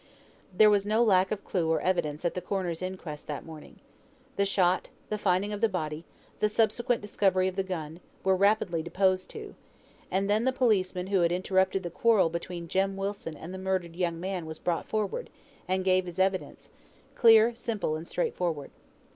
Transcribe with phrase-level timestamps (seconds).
[0.51, 3.79] There was no lack of clue or evidence at the coroner's inquest that morning.
[4.35, 6.05] The shot, the finding of the body,
[6.39, 9.53] the subsequent discovery of the gun, were rapidly deposed to;
[10.09, 13.95] and then the policeman who had interrupted the quarrel between Jem Wilson and the murdered
[13.95, 15.29] young man was brought forward,
[15.67, 16.71] and gave his evidence,
[17.13, 18.71] clear, simple, and straightforward.